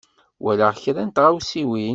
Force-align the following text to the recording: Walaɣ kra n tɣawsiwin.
Walaɣ 0.43 0.73
kra 0.83 1.03
n 1.07 1.09
tɣawsiwin. 1.15 1.89